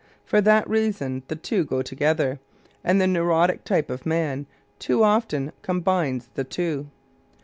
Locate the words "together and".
1.83-2.99